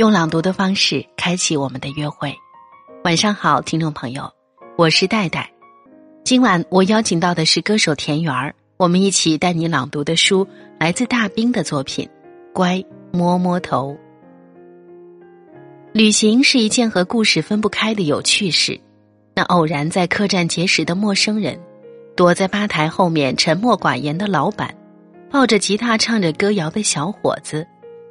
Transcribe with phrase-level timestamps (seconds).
[0.00, 2.34] 用朗读的方式开启我们的约会。
[3.04, 4.32] 晚上好，听众朋友，
[4.78, 5.52] 我是戴戴。
[6.24, 10.48] 今晚我邀请到的是歌手田园儿，我们一起带你朗读的书
[10.78, 12.06] 来自大兵的作品
[12.54, 12.82] 《乖
[13.12, 13.94] 摸摸头》。
[15.92, 18.80] 旅行是一件和故事分不开的有趣事。
[19.34, 21.60] 那偶然在客栈结识的陌生人，
[22.16, 24.74] 躲在吧台后面沉默寡言的老板，
[25.30, 27.66] 抱着吉他唱着歌谣的小伙子，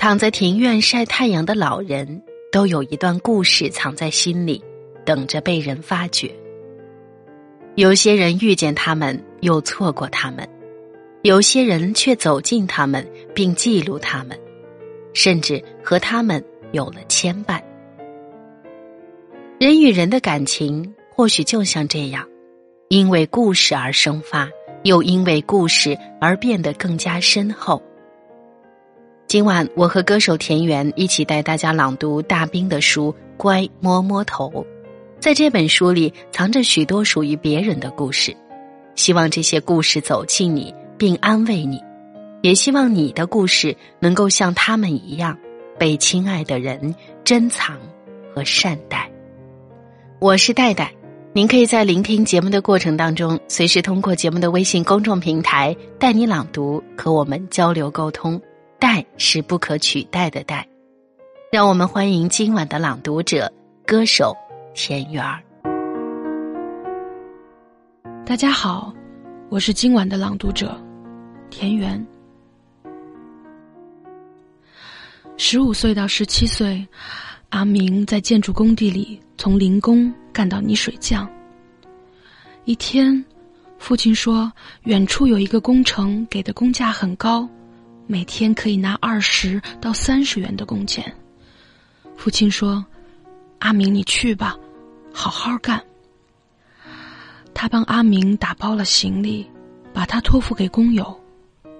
[0.00, 4.64] 躺在庭院晒太阳的老人，都有一段故事藏在心里，
[5.04, 6.34] 等着被人发掘。
[7.74, 10.42] 有些人遇见他们，又错过他们；
[11.20, 14.40] 有些人却走近他们，并记录他们，
[15.12, 16.42] 甚至和他们
[16.72, 17.60] 有了牵绊。
[19.58, 20.94] 人与人的感情。
[21.12, 22.26] 或许就像这样，
[22.88, 24.48] 因为故事而生发，
[24.84, 27.82] 又因为故事而变得更加深厚。
[29.30, 34.48] 今晚，我和歌手田园一起带大家朗读大兵的书《乖摸摸头》。
[35.20, 38.36] 在这本书里，藏着许多属于别人的故事，
[38.96, 41.78] 希望这些故事走进你，并安慰你；
[42.42, 45.38] 也希望你的故事能够像他们一样，
[45.78, 47.78] 被亲爱的人珍藏
[48.34, 49.08] 和善待。
[50.18, 50.92] 我是戴戴。
[51.32, 58.42] 您可以在聆听节目的过程当中，随时通过节目的微信公众平台带你朗读和我们交流沟通。
[58.80, 60.66] 代是不可取代的代，
[61.52, 63.52] 让我们欢迎今晚的朗读者
[63.86, 64.34] 歌手
[64.74, 65.38] 田园儿。
[68.24, 68.90] 大家好，
[69.50, 70.74] 我是今晚的朗读者
[71.50, 72.04] 田园。
[75.36, 76.82] 十五岁到十七岁，
[77.50, 80.10] 阿明在建筑工地里从零工。
[80.32, 81.28] 干到泥水匠。
[82.64, 83.22] 一天，
[83.78, 84.50] 父亲说，
[84.84, 87.46] 远处有一个工程，给的工价很高，
[88.10, 91.14] 每天可以拿二十到三十元的工钱。
[92.16, 92.84] 父亲说
[93.60, 94.58] ：“阿明，你去吧，
[95.12, 95.80] 好好干。”
[97.54, 99.48] 他帮阿明打包了行李，
[99.92, 101.16] 把他托付给工友，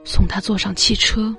[0.05, 1.35] 送他坐上汽车。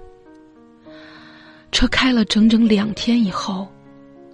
[1.72, 3.72] 车开了整整两天以后，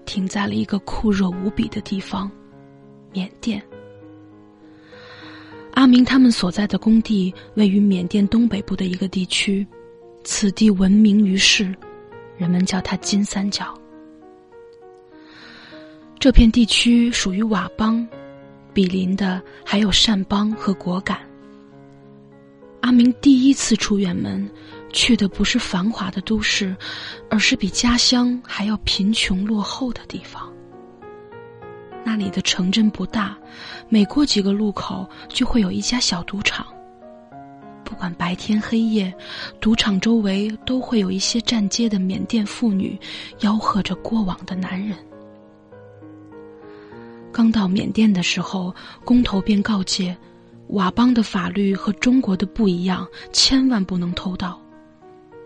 [0.08, 2.32] 停在了一个酷热无比的地方。
[3.14, 3.62] 缅甸，
[5.76, 9.66] 阿明他们所在的工地位于缅甸东北部的一个地区，
[10.30, 11.74] 此地闻名于世，
[12.36, 13.74] 人们叫它金三角。
[16.20, 18.06] 这片地区属于佤邦，
[18.74, 21.22] 比邻的还有善邦和果敢。
[22.82, 24.52] 阿明第一次出远门，
[24.92, 26.76] 去的不是繁华的都市，
[27.30, 30.52] 而是比家乡还要贫穷落后的地方。
[32.04, 33.38] 那里的城镇不大，
[33.88, 36.68] 每过几个路口就会有一家小赌场。
[37.88, 39.14] 不管白天黑夜，
[39.62, 43.00] 赌场周围都会有一些站街的缅甸妇女，
[43.40, 44.98] 吆喝着过往的男人。
[47.32, 48.76] 刚到缅甸的时候，
[49.06, 50.16] 工头便告诫：
[50.70, 54.62] 佤邦的法律和中国的不一样，千万不能偷盗。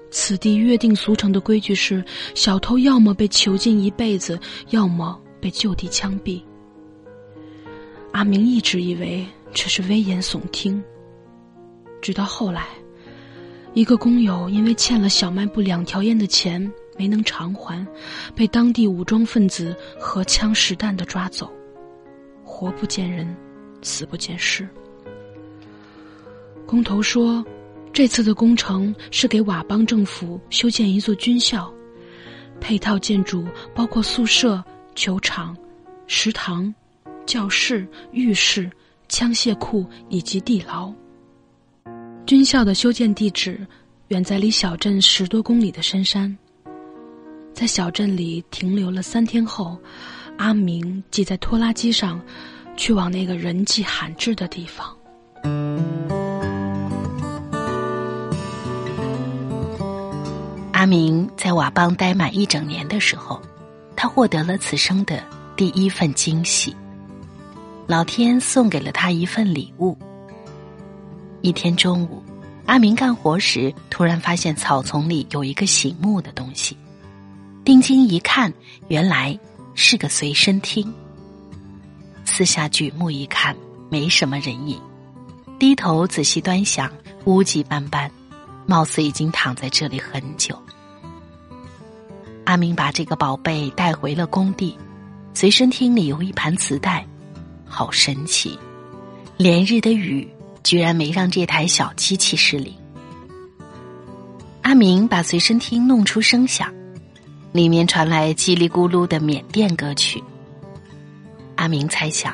[0.10, 2.04] 此地约定俗成的规矩是，
[2.34, 4.40] 小偷要么被囚禁一辈子，
[4.72, 6.42] 要么被就地枪毙。
[8.12, 9.24] 阿明一直以为
[9.54, 10.84] 这是危言耸听，
[12.02, 12.68] 直到后来，
[13.74, 17.86] 一个工友因为欠了小卖部两条烟的钱没能偿还，
[18.36, 21.52] 被当地武装分子荷枪实弹的抓走，
[22.44, 23.36] 活不见人，
[23.82, 24.68] 死不见尸。
[26.66, 27.46] 工头说，
[27.94, 31.72] 这次的工程是给佤邦政府修建一座军校，
[32.60, 33.46] 配套建筑
[33.76, 34.64] 包括宿舍、
[34.96, 35.56] 球场、
[36.08, 36.74] 食堂。
[37.24, 38.70] 教室、浴室、
[39.08, 40.92] 枪械库以及地牢。
[42.26, 43.60] 军校的修建地址
[44.08, 46.36] 远在离小镇十多公里的深山。
[47.54, 49.78] 在小镇里停留了三天后，
[50.38, 52.22] 阿明挤在拖拉机上，
[52.78, 54.96] 去往那个人迹罕至的地方。
[60.72, 63.42] 阿明在佤邦待满一整年的时候，
[63.96, 65.22] 他获得了此生的
[65.56, 66.74] 第一份惊喜。
[67.88, 69.98] 老天送给了他一份礼物。
[71.42, 72.24] 一天中午，
[72.68, 76.78] 阿明干活时，突然发现草丛里有一个醒目的东西。
[77.66, 78.54] 定睛一看，
[78.90, 79.38] 原来
[79.74, 80.94] 是个随身听。
[82.26, 83.56] 四下举目一看，
[83.90, 84.80] 没什么人影。
[85.58, 86.92] 低头仔细端详，
[87.26, 88.10] 污迹斑斑，
[88.68, 90.56] 貌似已经躺在这里很久。
[92.46, 94.78] 阿明把这个宝贝带回了工地，
[95.34, 97.06] 随身听里有一盘磁带。
[97.66, 98.60] 好神奇！
[99.38, 100.28] 连日的雨
[100.64, 102.74] 居然没让这台小机器失灵。
[104.62, 106.72] 阿明把随身听弄出声响，
[107.52, 110.24] 里面传来叽里咕噜的缅甸歌曲。
[111.56, 112.34] 阿明猜想，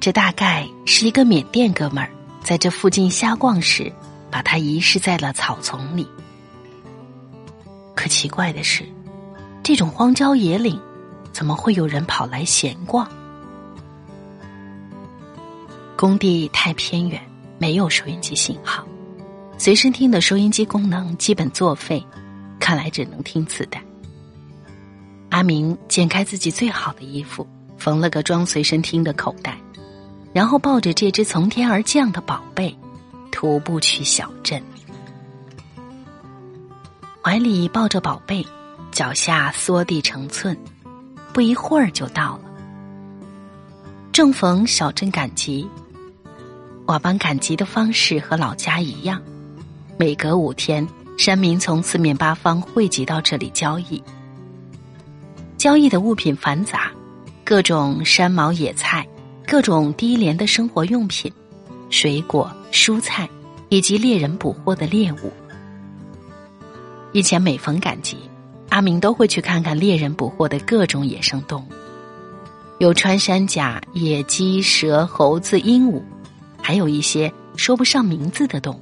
[0.00, 2.10] 这大概是一个缅甸哥们儿
[2.42, 3.92] 在这附近瞎逛时，
[4.30, 6.08] 把他遗失在了草丛里。
[7.94, 8.84] 可奇怪的是，
[9.62, 10.80] 这种荒郊野岭，
[11.32, 13.06] 怎么会有人跑来闲逛？
[16.00, 17.20] 工地太偏远，
[17.58, 18.82] 没有收音机信号，
[19.58, 22.02] 随身听的收音机功能基本作废，
[22.58, 23.84] 看来只能听磁带。
[25.28, 29.58] 阿明剪开自己最好的衣服，缝了个装随身听的口袋，
[30.32, 32.74] 然后抱着这只从天而降的宝贝，
[33.30, 34.58] 徒步去小镇。
[37.22, 38.42] 怀里抱着宝贝，
[38.90, 40.56] 脚下缩地成寸，
[41.34, 42.44] 不一会儿就到了。
[44.10, 45.68] 正逢小镇赶集。
[46.90, 49.22] 佤邦赶集的方式和老家一样，
[49.96, 54.02] 每隔五天，山民从四面八方汇集到这里交易。
[55.56, 56.90] 交易的物品繁杂，
[57.44, 59.06] 各种山毛野菜，
[59.46, 61.32] 各种低廉的生活用品，
[61.90, 63.28] 水果、蔬菜，
[63.68, 65.32] 以及猎人捕获的猎物。
[67.12, 68.16] 以前每逢赶集，
[68.68, 71.72] 阿明都会去看看猎人捕获的各种野生动物，
[72.78, 76.02] 有穿山甲、野鸡、蛇、猴子、鹦鹉。
[76.70, 78.80] 还有一些说不上名字的动物，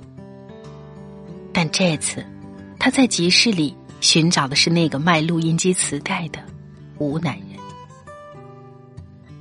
[1.55, 2.23] 但这次
[2.79, 6.39] 他在集市里寻找的是那个卖录音机磁带的
[6.99, 7.59] 湖南人。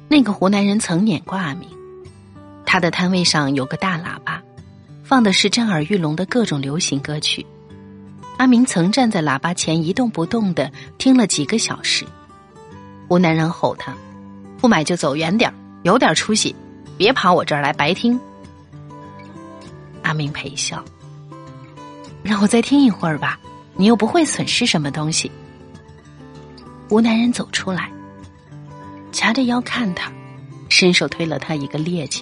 [0.07, 1.67] 那个湖南人曾撵过阿明，
[2.65, 4.41] 他的摊位上有个大喇叭，
[5.03, 7.45] 放的是震耳欲聋的各种流行歌曲。
[8.37, 12.05] 阿明曾站在喇叭前一动不动的听了几个小时。
[13.09, 13.93] 湖南人吼他
[14.57, 15.53] ：“不买就走远点
[15.83, 16.55] 有点出息。”
[16.97, 18.17] 别跑我这儿来白听。
[20.07, 20.81] 阿明陪笑，
[22.23, 23.37] 让我再听一会儿吧，
[23.75, 25.29] 你又不会损失什么东西。
[26.87, 27.91] 湖南人走出来，
[29.11, 30.09] 掐着腰看他，
[30.69, 32.21] 伸手推了他一个趔趄。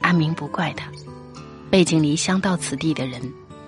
[0.00, 0.90] 阿明不怪他，
[1.68, 3.20] 背井离乡到此地的人，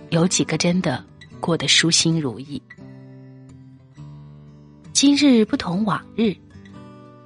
[0.08, 1.04] 有几个真的
[1.40, 2.62] 过得舒心如意？
[4.94, 6.34] 今日不同往日。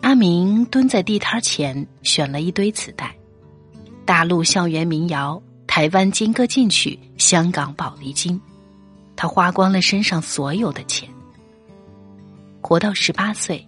[0.00, 3.14] 阿明蹲在地摊前，选了一堆磁带，
[4.04, 5.40] 大陆校园民谣、
[5.74, 8.38] 台湾金歌进取、香港宝丽金，
[9.16, 11.08] 他花光了身上所有的钱。
[12.60, 13.66] 活到十八岁，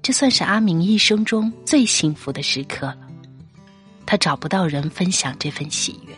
[0.00, 3.00] 这算是阿明一生中最幸福的时刻了。
[4.06, 6.14] 他找不到人分享这份喜悦，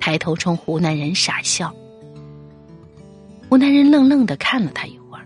[0.00, 1.72] 抬头冲湖南人傻笑。
[3.48, 5.24] 湖南人愣愣的看了他一会儿，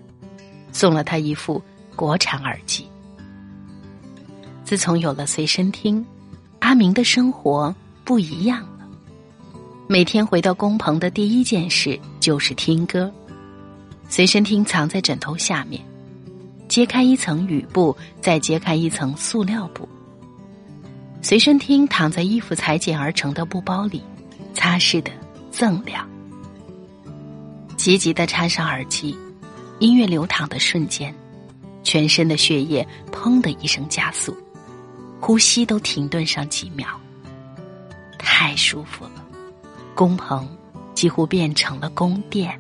[0.71, 1.63] 送了他一副
[1.97, 2.87] 国产耳机。
[4.65, 6.05] 自从有了随身听，
[6.59, 7.75] 阿明的生活
[8.05, 8.63] 不一样。
[9.87, 13.13] 每天回到工棚的第一件事就是听歌。
[14.09, 15.83] 随身听藏在枕头下面，
[16.69, 19.87] 揭开一层雨布，再揭开一层塑料布。
[21.21, 24.03] 随身听躺在衣服裁剪而成的布包里，
[24.55, 25.11] 擦拭的
[25.53, 26.09] 锃亮。
[27.77, 29.15] 急急的插上耳机，
[29.81, 31.15] 音乐流淌的瞬间，
[31.83, 34.35] 全身的血液砰的一声加速。
[35.21, 36.89] 呼吸都停顿上几秒，
[38.19, 39.11] 太舒服了。
[39.95, 40.47] 工棚
[40.95, 42.59] 几乎变成了宫殿。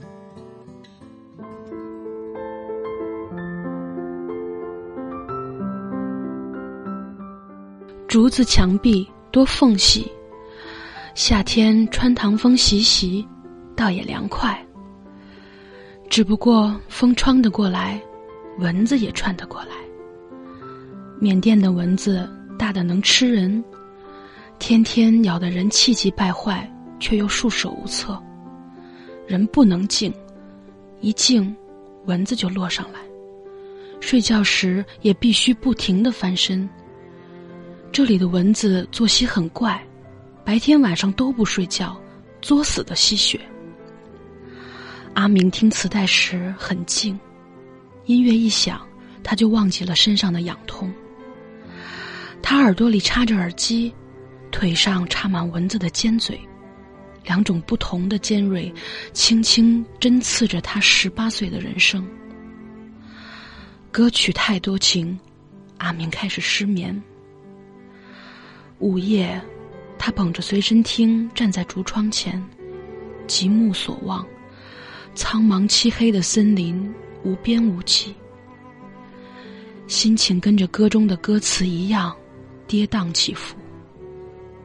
[8.07, 10.11] 竹子墙壁多缝隙，
[11.15, 13.27] 夏天穿堂风习习，
[13.77, 14.57] 倒也凉快。
[16.09, 18.01] 只不过风穿得过来，
[18.59, 19.75] 蚊子也穿得过来。
[21.21, 22.29] 缅甸的蚊子。
[22.57, 23.63] 大的能吃人，
[24.61, 28.21] 天天咬得人气急败坏，却又束手无策。
[29.27, 30.13] 人不能静，
[31.01, 31.55] 一静，
[32.05, 33.01] 蚊子就落上来。
[34.01, 36.69] 睡觉时也必须不停的翻身。
[37.91, 39.83] 这里的蚊子作息很怪，
[40.45, 41.99] 白天晚上都不睡觉，
[42.43, 43.41] 作死的吸血。
[45.15, 47.19] 阿明听磁带时很静，
[48.05, 48.87] 音乐一响，
[49.23, 50.93] 他就忘记了身上的痒痛。
[52.43, 53.95] 他耳朵里插着耳机，
[54.51, 56.39] 腿上插满蚊子的尖嘴，
[57.25, 58.73] 两种不同的尖锐，
[59.13, 62.07] 轻轻针刺着他十八岁的人生。
[63.91, 65.19] 歌曲太多情，
[65.79, 67.03] 阿明开始失眠。
[68.79, 69.41] 午夜，
[69.99, 72.43] 他捧着随身听站在竹窗前，
[73.27, 74.27] 极目所望，
[75.15, 78.15] 苍茫漆黑的森林无边无际，
[79.87, 82.15] 心情跟着歌中的歌词一样。
[82.67, 83.55] 跌宕起伏。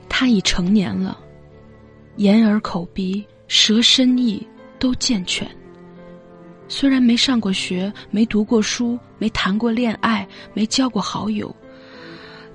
[0.08, 1.20] 他已成年了，
[2.19, 4.45] 眼耳口鼻舌身意
[4.77, 5.49] 都健全，
[6.67, 11.55] 虽然没上过学，没读过书，没谈过恋爱，没交过好友，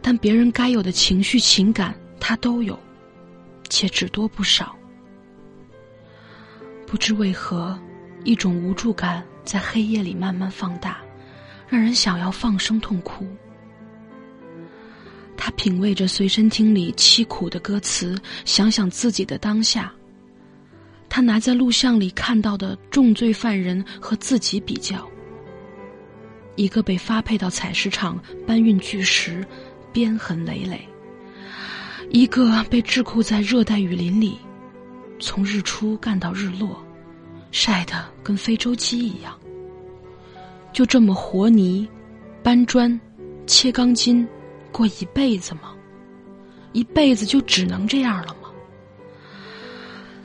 [0.02, 2.78] 但别人该有的情绪情感他都有，
[3.70, 4.76] 且只多不少。
[6.86, 7.78] 不知为何，
[8.22, 10.98] 一种无助感在黑夜里慢慢放大，
[11.66, 13.26] 让人想要放声痛哭。
[15.36, 19.92] 他品味着随身听里凄苦的歌词，想想自己的当下。
[21.08, 25.06] 他拿在录像里看到的重罪犯人和自己比较：
[26.56, 29.46] 一个被发配到采石场搬运巨石，
[29.92, 30.78] 鞭痕累累；
[32.10, 34.38] 一个被桎梏在热带雨林里，
[35.20, 36.84] 从日出干到日落，
[37.52, 39.38] 晒得跟非洲鸡一样。
[40.72, 41.86] 就这么和泥、
[42.42, 43.00] 搬砖、
[43.46, 44.26] 切钢筋。
[44.74, 45.72] 过一辈子吗？
[46.72, 48.50] 一辈子就只能这样了吗？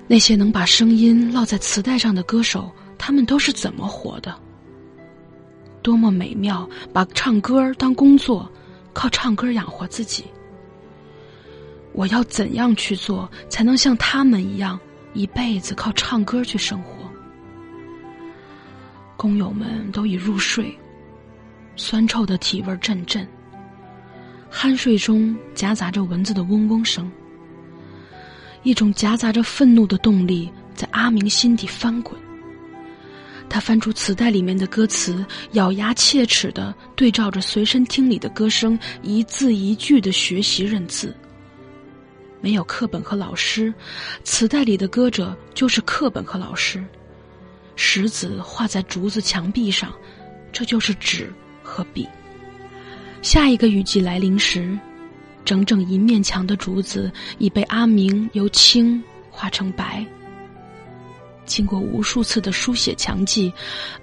[0.08, 4.36] 那些能把声音烙在磁带上的歌手，他们都是怎么活的？
[5.84, 8.52] 多么美妙，把唱歌当工作，
[8.92, 10.26] 靠唱歌养活自己。
[11.94, 14.80] 我要怎样去做，才能像他们一样，
[15.14, 17.08] 一辈子靠唱歌去生活？
[19.16, 20.76] 工友们都已入睡，
[21.76, 23.28] 酸臭的体味阵阵。
[24.52, 27.10] 酣睡中夹杂着蚊子的嗡嗡声，
[28.64, 32.20] 一种夹杂着愤怒的动力在阿明心底翻滚。
[33.48, 41.16] 他翻出磁带里面的歌词，咬牙切齿的对照着随身听里的歌声，一字一句的学习认字。
[42.42, 43.74] 没有课本和老师，
[44.24, 46.86] 磁带里的歌者就是课本和老师。
[47.76, 49.92] 石子画在竹子墙壁上，
[50.52, 52.08] 这就是纸和笔。
[53.22, 54.78] 下一个雨季来临时，
[55.44, 60.06] 整整一面墙的竹子已被阿明由青化成白。
[61.46, 63.52] 经过无数次的书写墙记，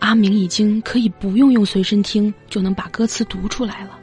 [0.00, 3.98] 阿明已经可以不用用随身听就能把歌词读出来了。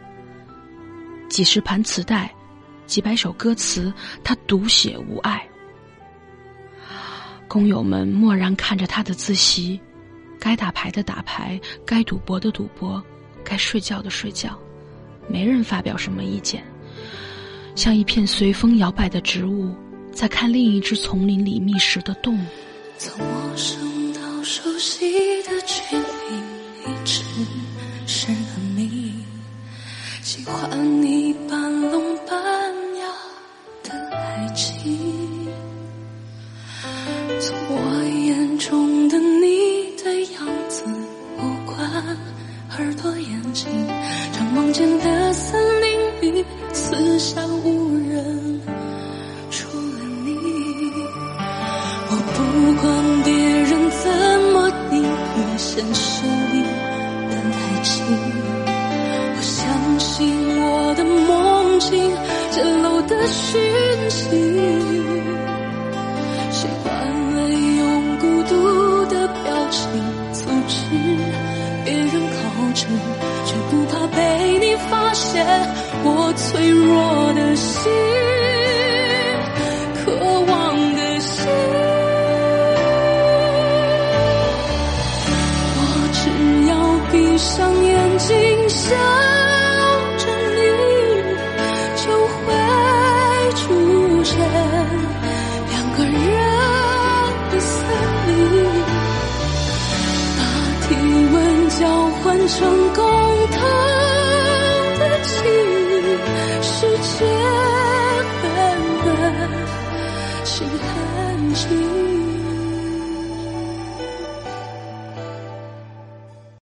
[1.29, 2.34] 几十盘磁带，
[2.86, 3.93] 几百首歌词，
[4.24, 5.46] 他读写无碍。
[7.48, 9.79] 工友们默然看着他的自习，
[10.39, 13.03] 该打牌的打牌，该赌博的赌博，
[13.43, 14.58] 该睡觉的睡觉。
[15.27, 16.63] 没人发表什么意见，
[17.75, 19.74] 像一片随风摇摆的植物，
[20.12, 22.46] 在看另一只丛林里觅食的动物。
[22.98, 27.24] 从陌生到熟悉的距离，一直
[28.06, 29.13] 是个谜。
[30.22, 32.38] 喜欢你半聋半
[32.98, 33.08] 哑
[33.84, 34.98] 的爱情，
[37.39, 40.86] 从我眼中的你的样子，
[41.38, 41.77] 无关、
[42.77, 43.68] 耳朵、眼睛。
[44.32, 45.10] 常梦见的